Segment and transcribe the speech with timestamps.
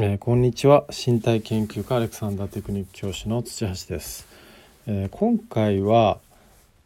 [0.00, 0.84] えー、こんにちは。
[0.90, 4.28] 身体研究家アレクサンダーテクニック教師の土橋です、
[4.86, 6.20] えー、今回は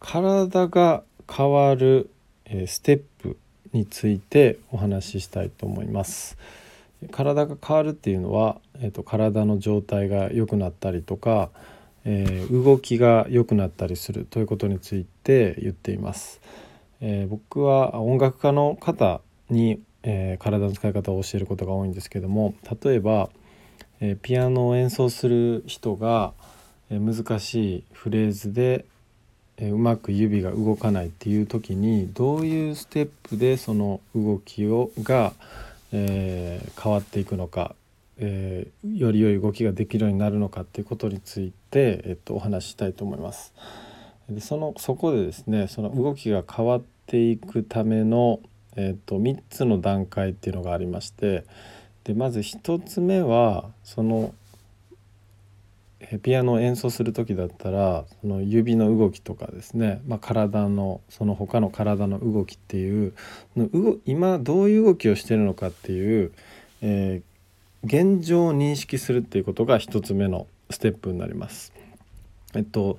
[0.00, 2.08] 体が変わる、
[2.46, 3.36] えー、ステップ
[3.74, 6.38] についてお話ししたいと思います。
[7.10, 11.50] 体が変わるっていうのは、えーと、体の状態が良くなったりとか、
[12.06, 16.40] え動きが良くなったりするということについて言っています、
[17.02, 23.28] え僕は音楽家の方にえー、体の使い方を教えることが多いんですけども例えば、
[24.00, 26.32] えー、ピアノを演奏する人が、
[26.90, 28.84] えー、難しいフレーズで、
[29.58, 35.34] えうまく指が動かないっていう時にどういうステップでその動きをが、
[35.92, 37.74] え変わっていくのか、
[38.18, 43.52] えより良い動きができるようになるのかっていうことについて、えっと、お話ししたいと思います。
[44.28, 48.40] でそのそこでですねその動きが変わっていくための
[48.76, 51.44] えーと、3つの段階っていうのがありまして
[52.04, 54.34] でまず1つ目はその
[56.22, 63.14] ピアノを演奏する時だったらその指の動きとかですね、まあ、体のその他の体の動きっていう
[64.04, 66.32] 今どういう動きをしてるのかっていう、
[66.82, 71.72] えー、現状を認識するっていうことが1つ目のステップになります。
[72.54, 72.98] えっと、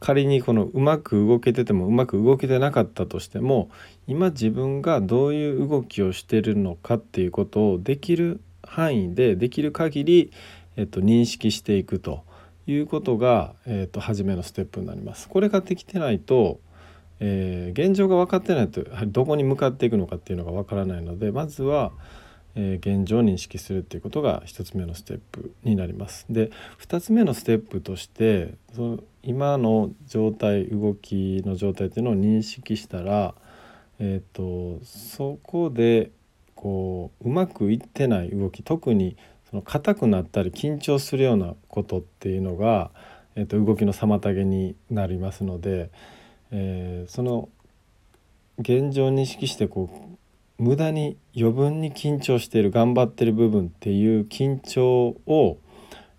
[0.00, 3.70] 仮にこのうまく動けててもうまく動けてなかったとしても
[4.06, 10.32] 今自分がどういう動きをしてるのかっていうことをできる範囲でできる限り、
[10.76, 12.24] えっと、認識していくと
[12.66, 15.28] いうことが、えっと、初めのステップになります。
[15.28, 16.60] これができてないと、
[17.20, 21.92] えー、現状が分かってないとやはりどこに向かっていくのかっていうのが分からないのでまずは、
[22.56, 26.26] え、現状を認識するっていうことが1つ目のステップになります。
[26.30, 33.34] で2つ目のステップとしてその今の状態動きの状態っていうのを認識したら、
[33.98, 36.10] えーと、そこで
[36.54, 39.16] こううまくいってない動き特に
[39.50, 42.90] その硬くなったり緊張するようなことっていうのが、
[43.34, 45.90] えーと動きの妨げになりますので、
[46.52, 47.50] えー、その
[48.58, 50.25] 現状を認識してこう
[50.58, 55.58] 無駄に余分に緊張している頑張ってる部分っていう緊張を、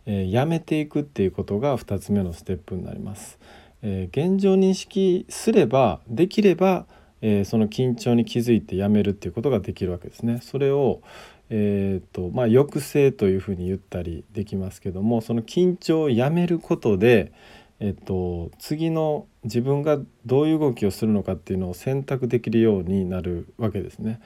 [0.06, 3.40] えー、やめていくっていうことが2つ目のステップになります。
[3.82, 6.86] えー、現状認識すればできれば、
[7.22, 10.40] えー、その緊張に気づいてやめるっていうことができるわけですね。
[10.44, 11.02] それを
[11.50, 17.32] えーとまあ、抑制というふうに言ったりできますけどもその緊張をやめることで、
[17.80, 24.20] えっと、次の自分がどういう動きをするのかっていうのを選択できるようになるわけですね。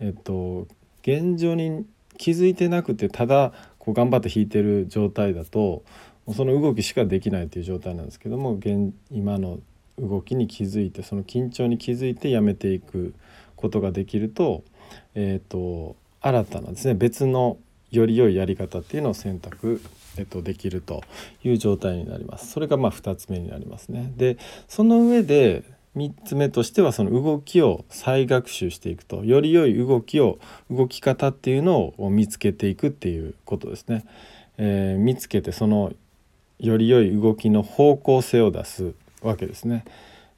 [0.00, 0.66] えっと、
[1.02, 1.86] 現状に
[2.18, 5.82] 気づいてなくてただこう頑張って弾いてる状態だと
[6.34, 9.60] その動きしかできないという状態なんですけども現今の
[9.98, 13.14] 動きに気づいてその緊張に気づいてやめていく
[13.56, 14.62] ことができると,、
[15.14, 17.58] えーと新たなですね別の
[17.92, 19.80] より良いやり方っていうのを選択
[20.18, 21.02] えっと、できると
[21.42, 22.50] いう状態になります。
[22.50, 24.12] それがまあ2つ目になりますね。
[24.16, 24.36] で
[24.68, 25.64] その上で
[25.96, 30.38] 3つ目としてはその動きを再学習していくとより良い動きを
[30.70, 34.04] 動き方っていうのを見つけていくっていうことですね。
[34.58, 35.92] えー、見つけてその
[36.58, 39.84] より良い動きの方向性を出すわけですね。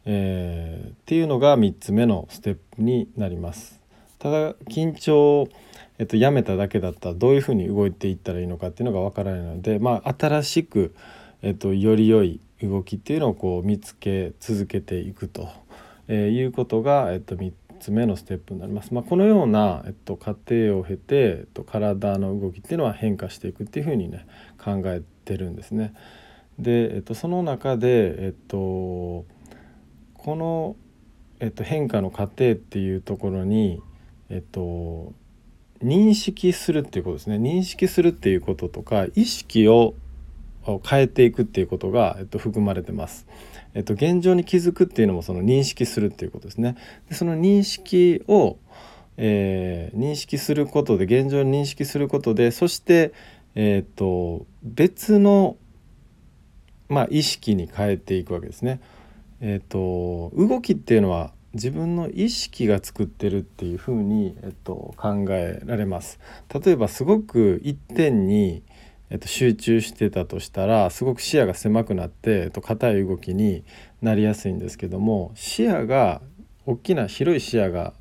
[0.06, 3.80] えー、っていうのが3つ目のステップになります。
[4.18, 5.48] ただ緊張
[5.98, 10.94] えっと、やめただけだったらどういうふうに動いていったらいいのかっていうのがわからないので、まあ、新しく、
[11.42, 15.48] えっと、より良い動きっていうのをこう見つけ続けていくと、
[16.08, 18.92] えー、いうことが、えっと、3つ目のステップになります。
[18.92, 24.26] まあ、このような、えっと、過程を経て、えっと、体の動きっていうのは変化していくっていうふうにね
[24.58, 25.94] 考えてるんですね。
[26.58, 29.26] で、えっと、その中で、えっと、こ
[30.36, 30.76] の、
[31.40, 33.80] えっと、変化の過程っていうところに、
[34.30, 35.12] えっと、
[35.84, 39.94] 認識するっていうことですね認識するっていうこととか意識を
[40.82, 43.26] 変えていくっていうことが、えっと、含まれてます。
[43.74, 46.76] えっと、現状に気づくっていうのもその認識するっていうことですね。
[47.08, 48.56] でその認識を、
[49.16, 53.12] えー、認識することで現状に認識することでそして、
[53.54, 55.56] えー、っと別の、
[56.88, 58.80] まあ、意識に変えていくわけですね。
[59.40, 66.18] えー、っと動きっていうのは自分の意識が作ってるっていうふうに、えっと、考えられます。
[66.52, 68.62] 例えばすごく一点に、
[69.10, 73.64] えっと、集中してたとしたらすごく視野が狭くなって、えっと、硬い動きに
[74.02, 76.20] なりやすいんですけども視野が
[76.66, 77.92] 大きな広い視野が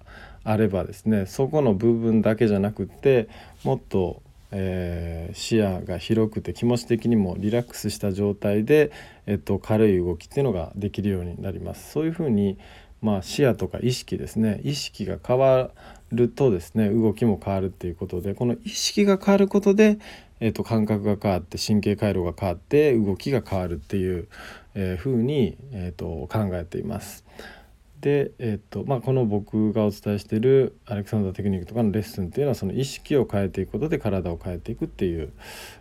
[0.43, 3.29] あればですねそこの部分だけじゃなくって
[3.63, 4.21] もっと、
[4.51, 8.91] えー、視野が広くて気持ち的にもリラックスした状態で、
[9.25, 11.91] えっと、軽い動きっていうのができるようになります。
[11.91, 12.57] そういうふうに
[13.03, 15.71] まあ、視野とか意識ですね意識が変わ
[16.13, 19.99] るとですね動きも変わるっていうことでこの意識が変わることで、
[20.39, 24.29] えー、と感覚が変わって神経回路が変わって動きが変わるっていう、
[24.73, 27.25] えー、風に、えー、と考えています。
[27.99, 35.31] で、えーとまあ、この僕がお伝えしてるアレクサンダーテクニックとかのレッスンっていうのはその意識を変えていくことで体を変えていくっていう、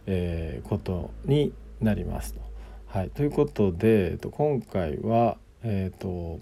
[0.07, 2.41] えー、ことになりますと。
[2.87, 6.41] はい、ということで、えー、と今回は、えーと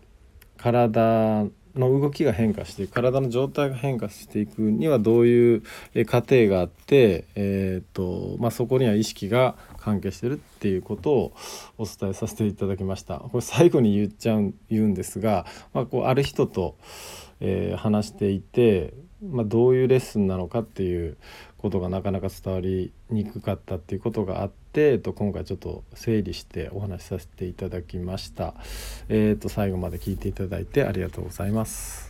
[0.61, 5.63] 体の動きが変化していく体の状態が変化していくにはどういう
[6.07, 11.33] 過程があって、えーとまあ、そこには意識が関係してるっていうことを
[11.79, 13.19] お伝えさせていただきました。
[13.19, 16.77] これ最後に言っちゃう言うんですが、まあ、こうある人と、
[17.41, 18.93] えー、話していて、
[19.23, 21.17] まあ、どういうレッスンなのかっていう
[21.59, 28.55] ことがなかなか伝わりにくかったっていうことがあって、えっと、今回ちょっと整理してお話しさせていただきました。
[29.09, 32.10] えっと最後まで聞いていただいてありがとうございます。